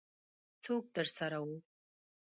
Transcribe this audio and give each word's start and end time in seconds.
څوک 0.63 0.83
درسره 0.95 1.37
وو؟ 1.43 1.55